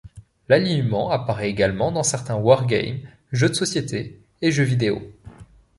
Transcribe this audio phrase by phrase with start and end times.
[0.49, 3.01] L'alignement apparaît également dans certains wargames,
[3.31, 4.99] jeux de société et jeux vidéo.